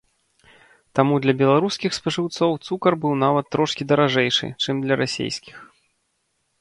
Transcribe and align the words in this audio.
Таму 0.99 1.13
для 1.25 1.33
беларускіх 1.41 1.91
спажыўцоў 1.99 2.51
цукар 2.67 2.93
быў 3.03 3.13
нават 3.25 3.45
трошкі 3.57 3.87
даражэйшы, 3.93 4.47
чым 4.67 4.75
для 4.87 4.95
расейскіх. 5.03 5.55